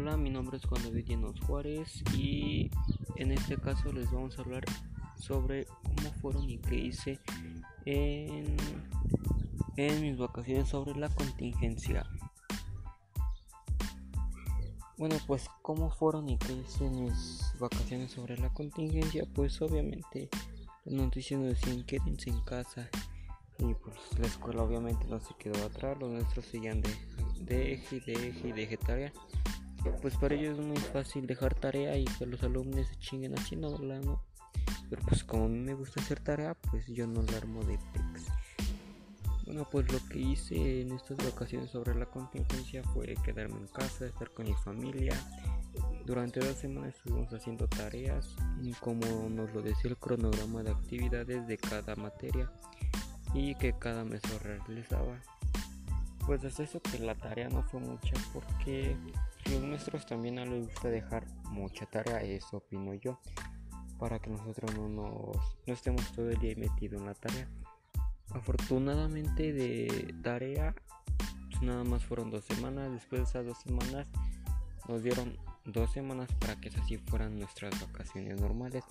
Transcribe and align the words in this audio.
Hola, 0.00 0.16
mi 0.16 0.30
nombre 0.30 0.58
es 0.58 0.64
Juan 0.64 0.80
David 0.84 1.06
Llenos 1.06 1.40
Juárez 1.40 2.04
y 2.16 2.70
en 3.16 3.32
este 3.32 3.56
caso 3.56 3.92
les 3.92 4.08
vamos 4.12 4.38
a 4.38 4.42
hablar 4.42 4.64
sobre 5.16 5.66
cómo 5.82 6.12
fueron 6.22 6.48
y 6.48 6.58
qué 6.58 6.76
hice 6.76 7.18
en, 7.84 8.56
mis 9.76 10.16
vacaciones 10.16 10.68
sobre 10.68 10.94
la 10.94 11.08
contingencia. 11.08 12.06
Bueno, 14.96 15.16
pues 15.26 15.50
cómo 15.62 15.90
fueron 15.90 16.28
y 16.28 16.38
qué 16.38 16.52
hice 16.52 16.86
en 16.86 17.06
mis 17.06 17.52
vacaciones 17.58 18.12
sobre 18.12 18.38
la 18.38 18.54
contingencia, 18.54 19.26
pues 19.34 19.60
obviamente 19.60 20.28
las 20.84 20.94
noticias 20.94 21.40
nos 21.40 21.48
decían 21.58 21.84
quédense 21.84 22.30
en 22.30 22.40
casa 22.42 22.88
y 23.58 23.74
pues 23.74 23.96
la 24.16 24.28
escuela 24.28 24.62
obviamente 24.62 25.04
no 25.08 25.18
se 25.18 25.34
quedó 25.40 25.66
atrás, 25.66 25.98
los 25.98 26.12
nuestros 26.12 26.44
seguían 26.44 26.82
de, 26.82 26.90
de 27.40 27.72
eje 27.72 27.96
y 27.96 28.00
de 28.00 28.28
eje 28.28 28.48
y 28.48 28.52
de 28.52 28.62
eje 28.62 28.76
tarea 28.76 29.12
pues 30.00 30.16
para 30.16 30.34
ellos 30.34 30.58
es 30.58 30.64
muy 30.64 30.76
fácil 30.76 31.26
dejar 31.26 31.54
tarea 31.54 31.96
y 31.96 32.04
que 32.04 32.26
los 32.26 32.42
alumnos 32.42 32.86
se 32.86 32.96
chinguen 32.96 33.38
haciéndola, 33.38 34.00
¿no? 34.00 34.22
Pero 34.90 35.02
pues 35.06 35.24
como 35.24 35.44
a 35.44 35.48
mí 35.48 35.58
me 35.58 35.74
gusta 35.74 36.00
hacer 36.00 36.20
tarea, 36.20 36.54
pues 36.54 36.86
yo 36.86 37.06
no 37.06 37.22
la 37.22 37.36
armo 37.36 37.62
de 37.64 37.78
pex. 37.92 38.26
Bueno, 39.44 39.66
pues 39.70 39.90
lo 39.90 39.98
que 40.08 40.18
hice 40.18 40.82
en 40.82 40.92
estas 40.92 41.16
vacaciones 41.16 41.70
sobre 41.70 41.94
la 41.94 42.06
contingencia 42.06 42.82
fue 42.82 43.14
quedarme 43.24 43.56
en 43.56 43.66
casa, 43.68 44.06
estar 44.06 44.30
con 44.30 44.46
mi 44.46 44.54
familia. 44.54 45.18
Durante 46.04 46.40
dos 46.40 46.56
semanas 46.56 46.94
estuvimos 46.94 47.32
haciendo 47.32 47.66
tareas, 47.66 48.34
como 48.80 49.06
nos 49.30 49.52
lo 49.54 49.62
decía 49.62 49.90
el 49.90 49.96
cronograma 49.96 50.62
de 50.62 50.70
actividades 50.70 51.46
de 51.46 51.56
cada 51.56 51.96
materia 51.96 52.50
y 53.32 53.54
que 53.54 53.72
cada 53.78 54.04
mes 54.04 54.20
lo 54.30 54.38
realizaba. 54.38 55.18
Pues 56.26 56.44
hasta 56.44 56.62
eso 56.62 56.80
que 56.80 56.98
la 56.98 57.14
tarea 57.14 57.48
no 57.48 57.62
fue 57.62 57.80
mucha 57.80 58.12
porque 58.34 58.96
maestros 59.78 60.06
también 60.06 60.34
les 60.34 60.66
gusta 60.66 60.88
dejar 60.88 61.24
mucha 61.50 61.86
tarea, 61.86 62.20
eso 62.20 62.56
opino 62.56 62.94
yo, 62.94 63.20
para 63.96 64.18
que 64.18 64.28
nosotros 64.28 64.74
no, 64.74 64.88
nos, 64.88 65.36
no 65.66 65.72
estemos 65.72 66.10
todo 66.14 66.30
el 66.30 66.38
día 66.40 66.54
metidos 66.56 67.00
en 67.00 67.06
la 67.06 67.14
tarea. 67.14 67.48
Afortunadamente 68.30 69.52
de 69.52 70.16
tarea, 70.20 70.74
pues 71.48 71.62
nada 71.62 71.84
más 71.84 72.04
fueron 72.04 72.28
dos 72.28 72.44
semanas, 72.44 72.90
después 72.90 73.20
de 73.20 73.28
esas 73.28 73.46
dos 73.46 73.58
semanas 73.58 74.08
nos 74.88 75.04
dieron 75.04 75.38
dos 75.64 75.92
semanas 75.92 76.28
para 76.40 76.56
que 76.56 76.70
esas 76.70 76.84
sí 76.88 76.98
fueran 76.98 77.38
nuestras 77.38 77.80
vacaciones 77.80 78.40
normales, 78.40 78.82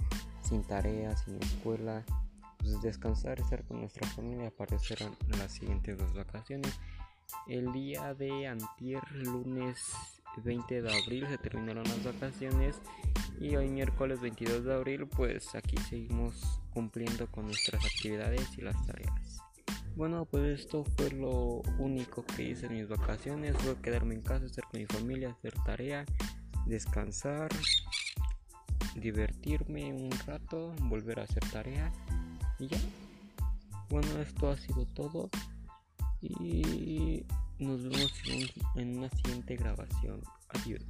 sin 0.41 0.63
tareas, 0.63 1.21
sin 1.25 1.35
escuela, 1.43 2.05
pues 2.59 2.81
descansar, 2.81 3.41
estar 3.41 3.61
con 3.65 3.81
nuestra 3.81 4.07
familia, 4.07 4.51
para 4.51 4.79
serán 4.79 5.17
las 5.37 5.51
siguientes 5.51 5.97
dos 5.97 6.13
vacaciones. 6.13 6.79
El 7.45 7.73
día 7.73 8.13
de 8.13 8.47
antier, 8.47 9.03
lunes 9.11 9.93
20 10.43 10.81
de 10.81 11.03
abril 11.03 11.27
se 11.27 11.37
terminaron 11.37 11.83
las 11.83 12.03
vacaciones 12.03 12.75
y 13.39 13.55
hoy 13.55 13.67
miércoles 13.69 14.19
22 14.21 14.63
de 14.63 14.73
abril 14.73 15.07
pues 15.07 15.55
aquí 15.55 15.77
seguimos 15.89 16.61
cumpliendo 16.73 17.27
con 17.27 17.45
nuestras 17.45 17.85
actividades 17.85 18.57
y 18.57 18.61
las 18.61 18.85
tareas. 18.85 19.41
Bueno 19.95 20.25
pues 20.25 20.59
esto 20.59 20.83
fue 20.83 21.11
lo 21.11 21.61
único 21.79 22.25
que 22.25 22.43
hice 22.43 22.67
en 22.67 22.73
mis 22.73 22.87
vacaciones, 22.87 23.55
fue 23.57 23.75
quedarme 23.81 24.15
en 24.15 24.21
casa, 24.21 24.45
estar 24.45 24.63
con 24.65 24.79
mi 24.79 24.85
familia, 24.85 25.31
hacer 25.31 25.53
tarea, 25.65 26.05
descansar, 26.65 27.49
divertirme 28.95 29.93
un 29.93 30.11
rato, 30.25 30.73
volver 30.81 31.19
a 31.19 31.23
hacer 31.23 31.43
tarea 31.51 31.91
y 32.59 32.67
ya. 32.67 32.77
Bueno 33.89 34.07
esto 34.21 34.49
ha 34.49 34.57
sido 34.57 34.85
todo 34.85 35.29
y 36.21 37.25
nos 37.59 37.83
vemos 37.83 38.13
en 38.75 38.97
una 38.97 39.09
siguiente 39.09 39.55
grabación. 39.55 40.21
Adiós. 40.49 40.81